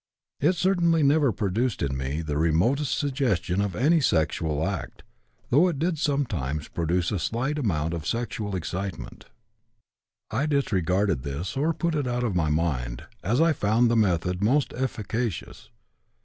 [0.39, 5.03] It certainly never produced in me the remotest suggestion of any sexual act,
[5.51, 9.25] though it did sometimes produce a slight amount of sexual excitement.
[10.31, 14.41] I disregarded this, or put it out of my mind, as I found the method
[14.41, 15.69] most efficacious.